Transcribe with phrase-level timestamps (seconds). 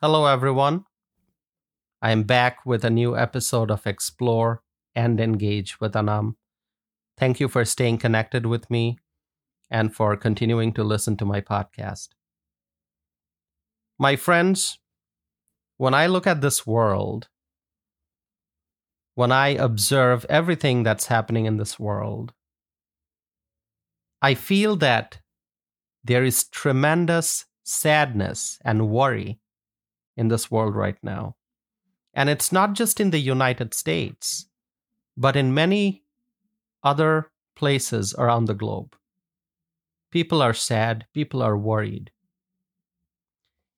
[0.00, 0.84] Hello, everyone.
[2.00, 4.62] I am back with a new episode of Explore
[4.94, 6.36] and Engage with Anam.
[7.16, 9.00] Thank you for staying connected with me
[9.68, 12.10] and for continuing to listen to my podcast.
[13.98, 14.78] My friends,
[15.78, 17.26] when I look at this world,
[19.16, 22.32] when I observe everything that's happening in this world,
[24.22, 25.18] I feel that
[26.04, 29.40] there is tremendous sadness and worry
[30.18, 31.36] in this world right now.
[32.12, 34.46] And it's not just in the United States,
[35.16, 36.02] but in many
[36.82, 38.96] other places around the globe.
[40.10, 42.10] People are sad, people are worried.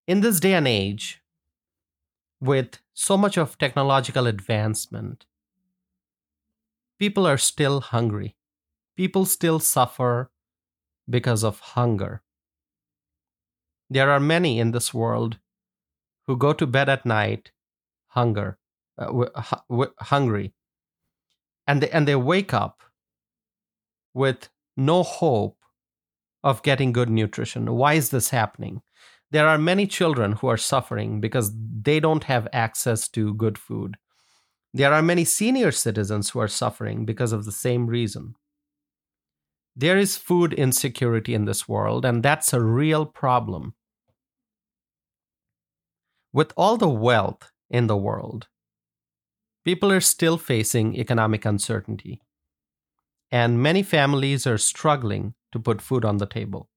[0.06, 1.22] In this day and age,
[2.40, 5.26] with so much of technological advancement,
[6.98, 8.34] people are still hungry.
[8.96, 10.30] People still suffer
[11.08, 12.22] because of hunger.
[13.90, 15.38] There are many in this world
[16.30, 17.50] who go to bed at night
[18.06, 18.56] hunger,
[18.96, 19.26] uh,
[19.98, 20.54] hungry,
[21.66, 22.82] and they, and they wake up
[24.14, 25.58] with no hope
[26.44, 27.74] of getting good nutrition.
[27.74, 28.80] Why is this happening?
[29.32, 31.50] There are many children who are suffering because
[31.82, 33.96] they don't have access to good food.
[34.72, 38.36] There are many senior citizens who are suffering because of the same reason.
[39.74, 43.74] There is food insecurity in this world, and that's a real problem.
[46.32, 48.48] With all the wealth in the world,
[49.64, 52.22] people are still facing economic uncertainty,
[53.30, 56.68] and many families are struggling to put food on the table.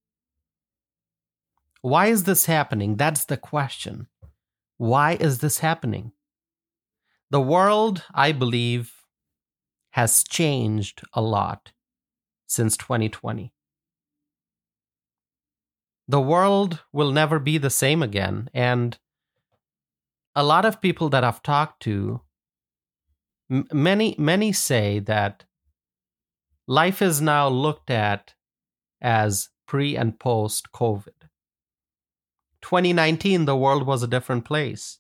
[1.82, 2.96] Why is this happening?
[2.96, 4.08] That's the question.
[4.78, 6.14] Why is this happening?
[7.30, 8.94] The world, I believe,
[9.92, 11.72] has changed a lot
[12.48, 13.54] since 2020.
[16.08, 18.50] The world will never be the same again.
[18.54, 18.98] And
[20.36, 22.22] a lot of people that I've talked to,
[23.52, 25.46] m- many, many say that
[26.68, 28.34] life is now looked at
[29.02, 31.30] as pre and post COVID.
[32.62, 35.00] 2019, the world was a different place.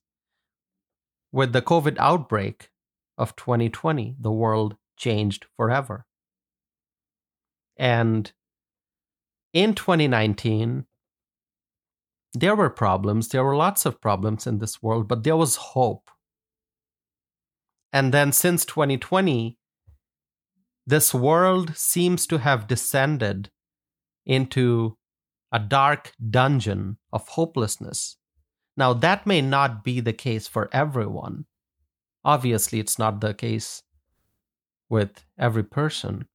[1.31, 2.69] With the COVID outbreak
[3.17, 6.05] of 2020, the world changed forever.
[7.77, 8.31] And
[9.53, 10.85] in 2019,
[12.33, 13.29] there were problems.
[13.29, 16.09] There were lots of problems in this world, but there was hope.
[17.91, 19.57] And then since 2020,
[20.85, 23.49] this world seems to have descended
[24.25, 24.97] into
[25.51, 28.17] a dark dungeon of hopelessness.
[28.75, 31.45] Now, that may not be the case for everyone.
[32.25, 33.83] Obviously, it's not the case
[34.89, 36.27] with every person.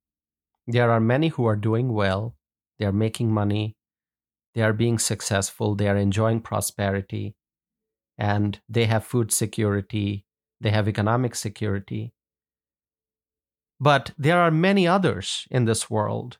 [0.68, 2.36] There are many who are doing well,
[2.78, 3.77] they are making money,
[4.58, 7.36] they are being successful, they are enjoying prosperity,
[8.18, 10.24] and they have food security,
[10.60, 12.12] they have economic security.
[13.78, 16.38] But there are many others in this world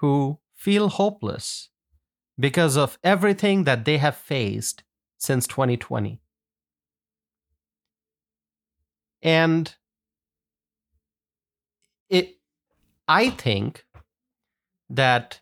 [0.00, 1.68] who feel hopeless
[2.36, 4.82] because of everything that they have faced
[5.16, 6.20] since 2020.
[9.22, 9.76] And
[12.08, 12.40] it
[13.06, 13.86] I think
[14.90, 15.40] that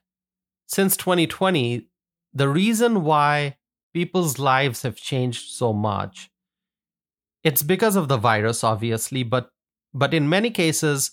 [0.66, 1.88] since 2020,
[2.32, 3.56] the reason why
[3.92, 6.30] people's lives have changed so much,
[7.42, 9.50] it's because of the virus, obviously, but
[9.92, 11.12] but in many cases,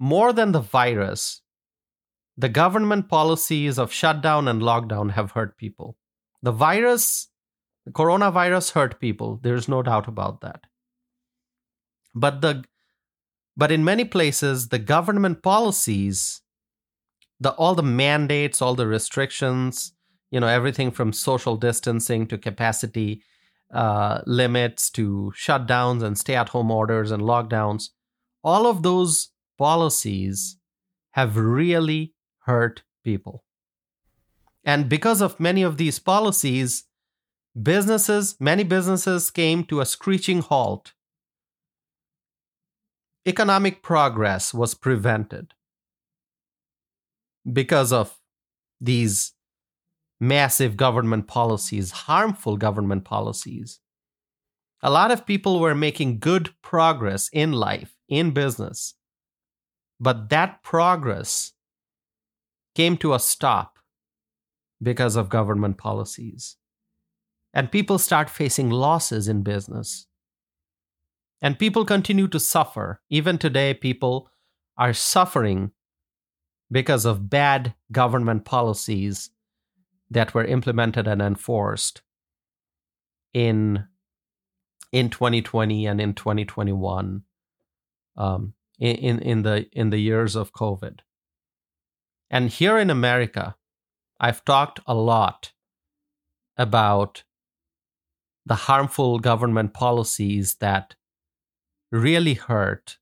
[0.00, 1.42] more than the virus,
[2.36, 5.96] the government policies of shutdown and lockdown have hurt people.
[6.42, 7.28] The virus,
[7.84, 9.38] the coronavirus hurt people.
[9.42, 10.64] There's no doubt about that.
[12.14, 12.64] But the
[13.56, 16.41] but in many places, the government policies,
[17.42, 19.92] the all the mandates, all the restrictions,
[20.30, 23.22] you know, everything from social distancing to capacity
[23.72, 27.90] uh, limits to shutdowns and stay-at-home orders and lockdowns,
[28.44, 30.56] all of those policies
[31.12, 33.44] have really hurt people.
[34.64, 36.84] And because of many of these policies,
[37.60, 40.92] businesses, many businesses came to a screeching halt
[43.24, 45.54] economic progress was prevented
[47.50, 48.18] because of
[48.80, 49.32] these
[50.20, 53.80] massive government policies, harmful government policies.
[54.82, 58.94] A lot of people were making good progress in life, in business,
[60.00, 61.52] but that progress
[62.74, 63.78] came to a stop
[64.82, 66.56] because of government policies.
[67.54, 70.06] And people start facing losses in business.
[71.40, 73.00] And people continue to suffer.
[73.10, 74.30] Even today, people
[74.76, 75.72] are suffering
[76.72, 79.30] because of bad government policies
[80.10, 82.02] that were implemented and enforced
[83.32, 83.86] in
[84.90, 87.22] in 2020 and in 2021
[88.16, 91.00] um, in in the in the years of COVID.
[92.30, 93.56] And here in America,
[94.18, 95.52] I've talked a lot
[96.56, 97.24] about
[98.46, 100.94] the harmful government policies that
[101.90, 102.98] really hurt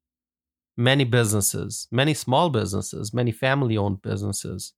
[0.80, 4.72] many businesses, many small businesses, many family owned businesses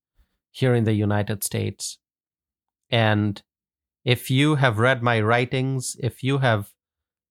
[0.51, 1.99] here in the United States.
[2.91, 3.41] And
[4.05, 6.73] if you have read my writings, if you have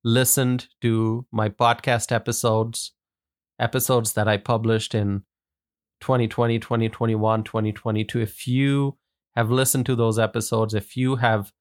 [0.06, 2.94] listened to my podcast episodes,
[3.60, 5.24] episodes that I published in
[6.00, 8.98] 2020, 2021, 2022, if you
[9.36, 11.52] have listened to those episodes, if you have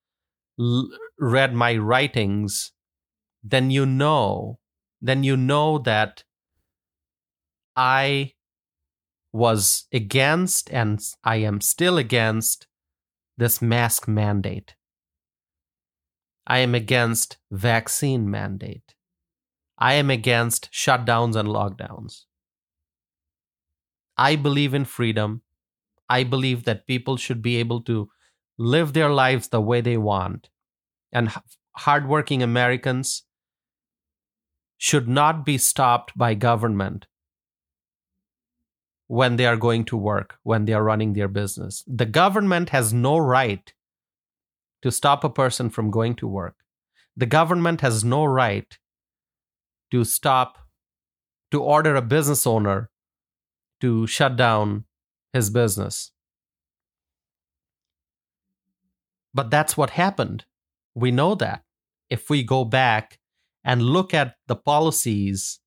[0.59, 2.71] l- read my writings,
[3.43, 4.61] then you know,
[5.03, 6.23] then you know that
[7.81, 8.35] I
[9.32, 12.67] was against and I am still against
[13.38, 14.75] this mask mandate.
[16.47, 18.94] I am against vaccine mandate.
[19.79, 22.25] I am against shutdowns and lockdowns.
[24.19, 25.41] I believe in freedom.
[26.06, 28.11] I believe that people should be able to
[28.59, 30.50] live their lives the way they want.
[31.12, 31.33] And
[31.76, 33.23] hardworking Americans
[34.76, 37.06] should not be stopped by government
[39.11, 41.83] when they are going to work, when they are running their business.
[41.89, 43.75] The government has no right
[44.83, 46.55] to stop a person from going to work.
[47.17, 48.79] The government has no right
[49.91, 50.59] to stop,
[51.51, 52.89] to order a business owner
[53.81, 54.85] to shut down
[55.33, 56.12] his business.
[59.35, 60.45] But that's what happened.
[60.95, 61.65] We know that.
[62.09, 63.19] If we go back
[63.65, 65.60] and look at the policies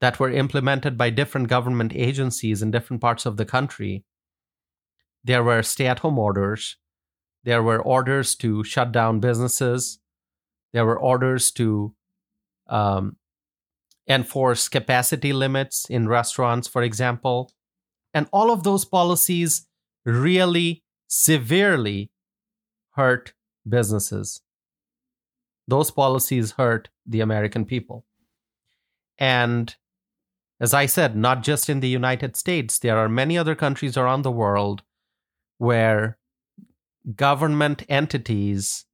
[0.00, 4.04] that were implemented by different government agencies in different parts of the country,
[5.24, 6.76] there were stay at home orders,
[7.44, 9.98] there were orders to shut down businesses,
[10.72, 11.94] there were orders to
[12.68, 13.16] um,
[14.08, 17.52] enforce capacity limits in restaurants, for example.
[18.14, 19.66] And all of those policies
[20.04, 22.10] really severely
[22.92, 23.34] hurt
[23.68, 24.40] businesses.
[25.66, 28.06] Those policies hurt the American people.
[29.18, 29.74] And
[30.60, 34.22] as I said, not just in the United States, there are many other countries around
[34.22, 34.82] the world
[35.58, 36.18] where
[37.14, 38.84] government entities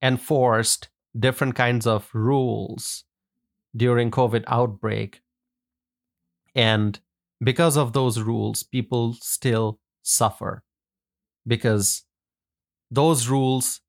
[0.00, 0.88] enforced
[1.18, 3.04] different kinds of rules
[3.74, 5.22] during COVID outbreak.
[6.54, 6.98] And
[7.42, 10.62] because of those rules, people still suffer
[11.46, 12.04] because
[12.90, 13.80] those rules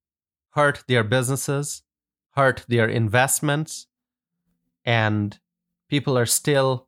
[0.51, 1.83] hurt their businesses,
[2.31, 3.87] hurt their investments,
[4.85, 5.39] and
[5.89, 6.87] people are still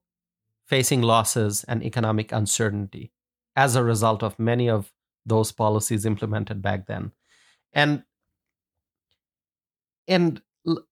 [0.67, 3.11] facing losses and economic uncertainty
[3.55, 4.91] as a result of many of
[5.25, 7.11] those policies implemented back then.
[7.73, 8.03] And
[10.07, 10.85] and l-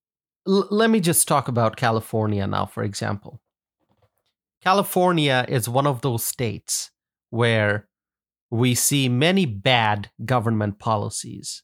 [0.46, 3.42] let me just talk about California now, for example.
[4.64, 6.92] California is one of those states
[7.30, 7.88] where
[8.50, 11.64] we see many bad government policies,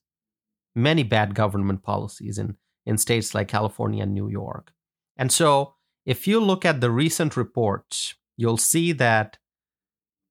[0.76, 4.74] many bad government policies in, in states like California and New York.
[5.18, 5.76] And so,
[6.10, 9.38] if you look at the recent reports, you'll see that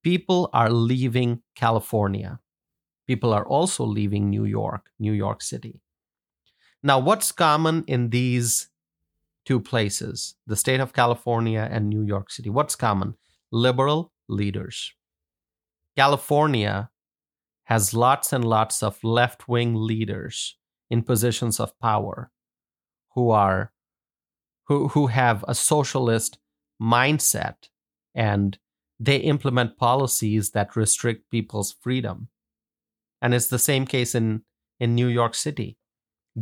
[0.02, 2.40] people are leaving California.
[3.06, 5.80] People are also leaving New York, New York City.
[6.82, 8.70] Now, what's common in these
[9.46, 12.50] two places, the state of California and New York City?
[12.50, 13.14] What's common?
[13.52, 14.92] Liberal leaders.
[15.96, 16.90] California
[17.66, 20.56] has lots and lots of left wing leaders
[20.90, 22.32] in positions of power
[23.14, 23.70] who are
[24.68, 26.38] who, who have a socialist
[26.80, 27.68] mindset
[28.14, 28.58] and
[29.00, 32.28] they implement policies that restrict people's freedom.
[33.20, 34.42] And it's the same case in,
[34.78, 35.78] in New York City.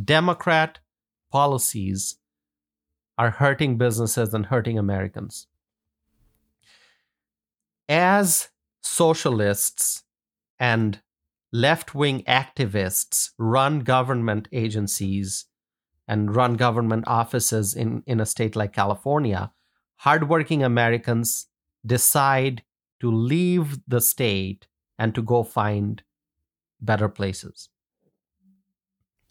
[0.03, 0.79] Democrat
[1.31, 2.17] policies
[3.17, 5.47] are hurting businesses and hurting Americans.
[7.89, 8.49] As
[8.83, 10.03] socialists
[10.59, 11.01] and
[11.51, 15.45] left wing activists run government agencies
[16.07, 19.51] and run government offices in, in a state like California,
[19.97, 21.47] hardworking Americans
[21.85, 22.63] decide
[22.99, 26.03] to leave the state and to go find
[26.81, 27.69] better places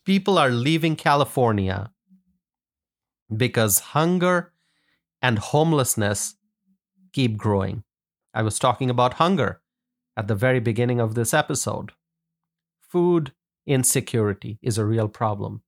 [0.06, 1.90] people are leaving California
[3.36, 4.52] because hunger
[5.20, 6.36] and homelessness
[7.12, 7.82] keep growing.
[8.32, 9.60] I was talking about hunger
[10.16, 11.92] at the very beginning of this episode.
[12.80, 13.32] Food
[13.66, 15.62] insecurity is a real problem,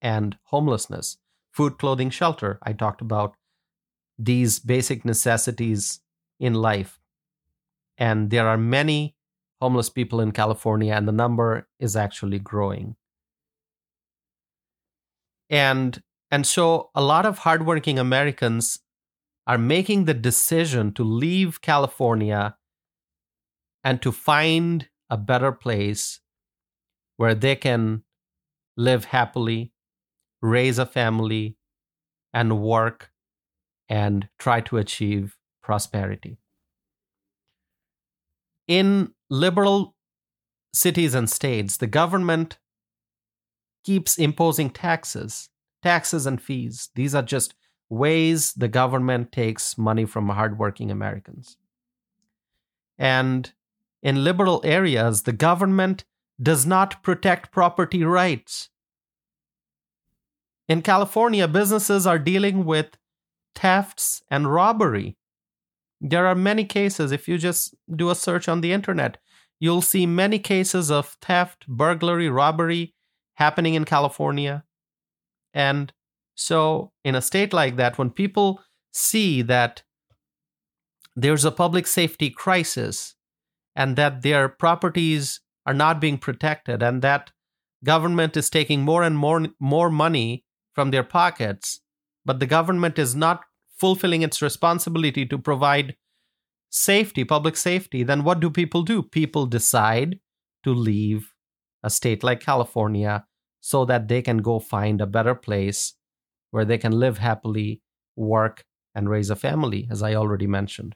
[0.00, 1.18] and homelessness,
[1.52, 2.58] food, clothing, shelter.
[2.62, 3.34] I talked about
[4.18, 6.00] these basic necessities
[6.40, 6.98] in life.
[7.96, 9.16] And there are many
[9.60, 12.96] homeless people in California, and the number is actually growing.
[15.50, 18.80] And and so a lot of hardworking Americans
[19.46, 22.56] are making the decision to leave California
[23.82, 26.20] and to find a better place
[27.16, 28.04] where they can
[28.76, 29.72] live happily,
[30.40, 31.56] raise a family,
[32.32, 33.10] and work
[33.88, 36.38] and try to achieve prosperity.
[38.66, 39.94] In liberal
[40.72, 42.58] cities and states, the government
[43.84, 45.48] keeps imposing taxes,
[45.82, 46.90] taxes and fees.
[46.94, 47.54] These are just
[47.88, 51.56] ways the government takes money from hardworking Americans.
[52.98, 53.50] And
[54.02, 56.04] in liberal areas, the government
[56.40, 58.68] does not protect property rights.
[60.68, 62.98] In California, businesses are dealing with
[63.54, 65.16] thefts and robbery.
[66.00, 69.16] There are many cases, if you just do a search on the internet,
[69.58, 72.94] you'll see many cases of theft, burglary, robbery
[73.34, 74.64] happening in California.
[75.54, 75.92] And
[76.34, 79.82] so, in a state like that, when people see that
[81.16, 83.16] there's a public safety crisis
[83.74, 87.32] and that their properties are not being protected and that
[87.82, 90.44] government is taking more and more more money
[90.78, 91.80] from their pockets
[92.24, 93.40] but the government is not
[93.84, 95.96] fulfilling its responsibility to provide
[96.70, 99.02] safety public safety then what do people do?
[99.02, 100.20] People decide
[100.62, 101.32] to leave
[101.82, 103.24] a state like California
[103.60, 105.94] so that they can go find a better place
[106.52, 107.82] where they can live happily
[108.14, 110.94] work and raise a family as i already mentioned.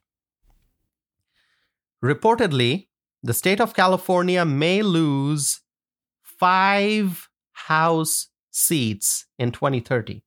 [2.05, 2.87] Reportedly
[3.25, 5.61] the state of California may lose
[6.23, 7.29] five
[7.69, 10.23] House seats in 2030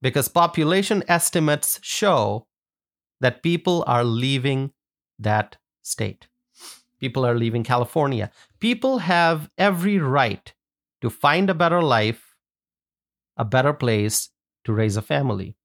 [0.00, 2.46] because population estimates show
[3.20, 4.70] that people are leaving
[5.18, 6.28] that state.
[7.00, 8.30] People are leaving California.
[8.60, 10.52] People have every right
[11.00, 12.36] to find a better life,
[13.36, 14.30] a better place
[14.64, 15.56] to raise a family.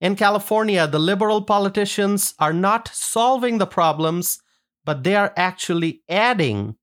[0.00, 4.40] In California, the liberal politicians are not solving the problems
[4.84, 6.76] but they are actually adding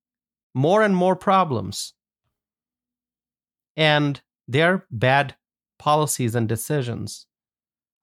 [0.54, 1.94] more and more problems.
[3.80, 5.36] And their bad
[5.80, 7.28] policies and decisions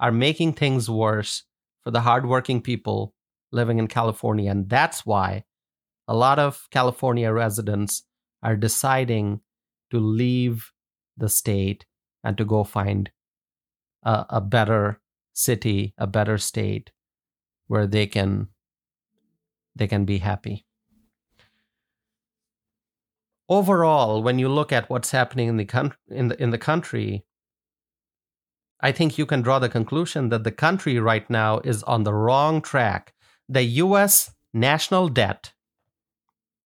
[0.00, 1.44] are making things worse
[1.84, 3.14] for the hardworking people
[3.52, 4.50] living in California.
[4.50, 5.44] And that's why
[6.08, 8.04] a lot of California residents
[8.42, 9.40] are deciding
[9.90, 10.72] to leave
[11.16, 11.84] the state
[12.24, 13.10] and to go find
[14.02, 15.00] a, a better
[15.34, 16.90] city, a better state
[17.66, 18.48] where they can
[19.74, 20.65] they can be happy.
[23.48, 27.24] Overall, when you look at what's happening in the, con- in the, in the country,
[28.80, 32.12] I think you can draw the conclusion that the country right now is on the
[32.12, 33.14] wrong track.
[33.48, 35.52] The US national debt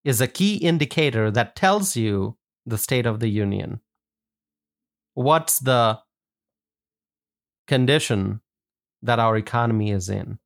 [0.04, 3.80] is a key indicator that tells you the state of the union.
[5.14, 6.00] What's the
[7.66, 8.40] condition
[9.02, 10.38] that our economy is in?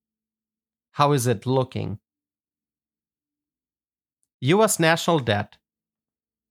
[0.92, 1.98] How is it looking?
[4.40, 5.56] US national debt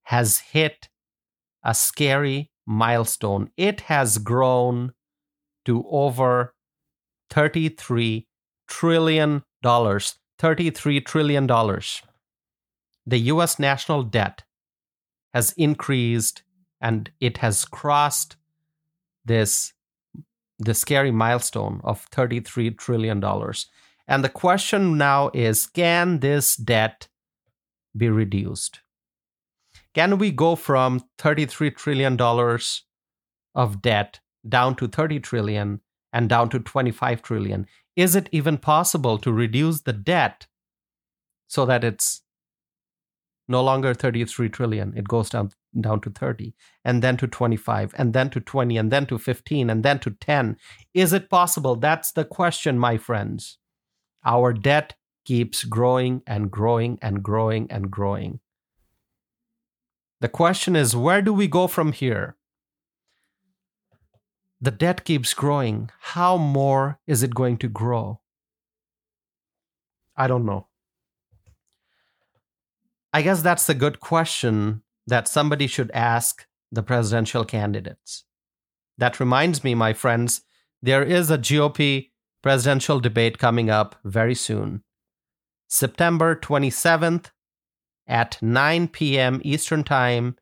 [0.03, 0.89] has hit
[1.63, 3.49] a scary milestone.
[3.57, 4.93] It has grown
[5.65, 6.53] to over
[7.29, 8.27] 33
[8.67, 10.15] trillion dollars.
[10.39, 12.01] 33 trillion dollars.
[13.05, 14.43] The US national debt
[15.33, 16.43] has increased
[16.81, 18.35] and it has crossed
[19.25, 19.73] this
[20.59, 23.67] the scary milestone of 33 trillion dollars.
[24.07, 27.07] And the question now is can this debt
[27.95, 28.82] be reduced?
[29.93, 32.19] Can we go from $33 trillion
[33.55, 35.81] of debt down to 30 trillion
[36.11, 37.67] and down to 25 trillion?
[37.95, 40.47] Is it even possible to reduce the debt
[41.47, 42.23] so that it's
[43.47, 44.93] no longer 33 trillion?
[44.97, 46.53] It goes down down to 30
[46.85, 50.11] and then to 25 and then to 20 and then to 15 and then to
[50.11, 50.55] 10
[50.93, 53.57] is it possible that's the question my friends
[54.23, 54.93] our debt
[55.25, 58.39] keeps growing and growing and growing and growing.
[60.23, 62.37] The question is where do we go from here?
[64.61, 65.89] The debt keeps growing.
[65.99, 68.21] How more is it going to grow?
[70.15, 70.67] I don't know.
[73.11, 78.23] I guess that's a good question that somebody should ask the presidential candidates.
[78.97, 80.43] That reminds me, my friends,
[80.81, 82.11] there is a GOP
[82.41, 84.83] presidential debate coming up very soon.
[85.67, 87.25] September 27th
[88.07, 89.41] at 9 p.m.
[89.43, 90.35] Eastern Time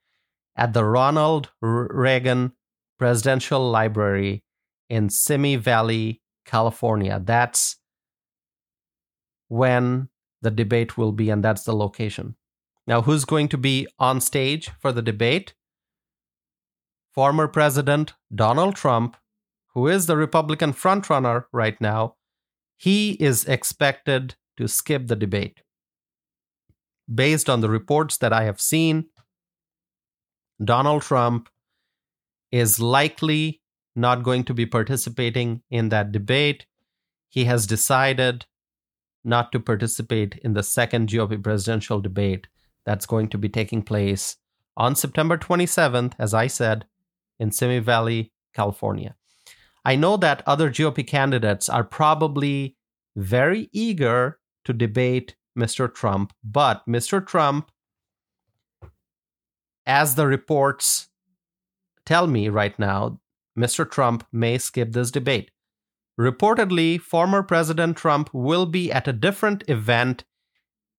[0.55, 2.53] at the Ronald Reagan
[2.97, 4.43] Presidential Library
[4.89, 7.21] in Simi Valley, California.
[7.23, 7.77] That's
[9.47, 10.09] when
[10.41, 12.35] the debate will be, and that's the location.
[12.87, 15.53] Now, who's going to be on stage for the debate?
[17.11, 19.17] former President Donald Trump,
[19.73, 22.15] who is the Republican frontrunner right now,
[22.77, 25.61] he is expected to skip the debate.
[27.13, 29.05] Based on the reports that I have seen,
[30.63, 31.49] Donald Trump
[32.51, 33.61] is likely
[33.95, 36.65] not going to be participating in that debate.
[37.29, 38.45] He has decided
[39.23, 42.47] not to participate in the second GOP presidential debate
[42.85, 44.37] that's going to be taking place
[44.77, 46.85] on September 27th, as I said,
[47.39, 49.15] in Simi Valley, California.
[49.83, 52.77] I know that other GOP candidates are probably
[53.15, 55.93] very eager to debate Mr.
[55.93, 57.25] Trump, but Mr.
[57.25, 57.71] Trump,
[59.85, 61.09] as the reports
[62.05, 63.19] tell me right now,
[63.57, 63.89] Mr.
[63.89, 65.51] Trump may skip this debate.
[66.19, 70.23] Reportedly, former President Trump will be at a different event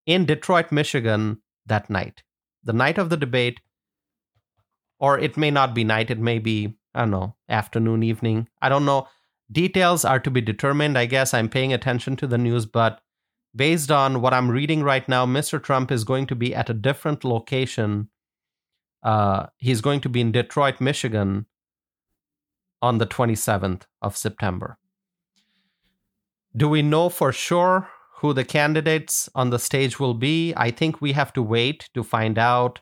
[0.07, 2.23] in Detroit, Michigan that night.
[2.65, 3.61] The night of the debate,
[4.99, 8.49] or it may not be night, it may be, I don't know, afternoon, evening.
[8.61, 9.09] I don't know.
[9.51, 10.99] Details are to be determined.
[10.99, 13.01] I guess I'm paying attention to the news, but
[13.55, 15.63] based on what I'm reading right now, Mr.
[15.63, 18.09] Trump is going to be at a different location.
[19.03, 21.47] Uh, he's going to be in Detroit, Michigan
[22.81, 24.79] on the 27th of September.
[26.55, 30.53] Do we know for sure who the candidates on the stage will be?
[30.57, 32.81] I think we have to wait to find out.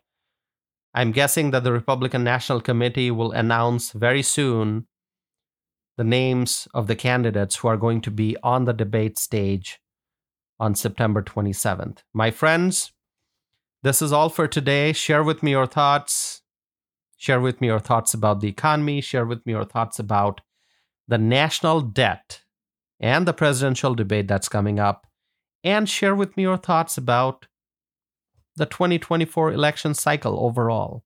[0.93, 4.87] I'm guessing that the Republican National Committee will announce very soon
[5.97, 9.79] the names of the candidates who are going to be on the debate stage
[10.61, 12.05] on September 27th.
[12.15, 12.93] My friends,
[13.83, 14.93] this is all for today.
[14.93, 16.43] Share with me your thoughts.
[17.17, 19.01] Share with me your thoughts about the economy.
[19.01, 20.41] Share with me your thoughts about
[21.09, 22.43] the national debt
[23.01, 25.07] and the presidential debate that's coming up.
[25.65, 27.47] And share with me your thoughts about
[28.55, 31.03] the 2024 election cycle overall.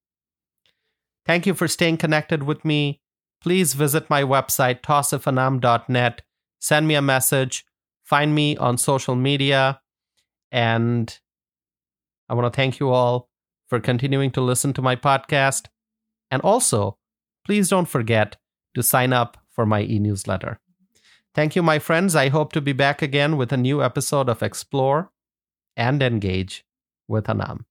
[1.24, 3.00] Thank you for staying connected with me
[3.44, 6.22] please visit my website, tawsifanam.net.
[6.60, 7.66] Send me a message.
[8.14, 9.80] Find me on social media.
[10.52, 11.18] And
[12.28, 13.28] I want to thank you all
[13.66, 15.66] for continuing to listen to my podcast.
[16.30, 16.96] And also,
[17.44, 18.36] please don't forget
[18.76, 20.60] to sign up for my e newsletter.
[21.34, 22.14] Thank you, my friends.
[22.14, 25.10] I hope to be back again with a new episode of Explore
[25.76, 26.64] and Engage
[27.08, 27.66] with Anam.